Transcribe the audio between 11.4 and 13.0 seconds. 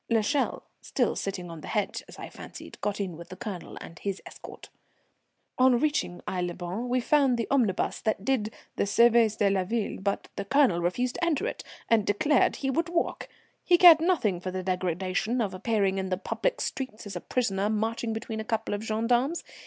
it, and declared he would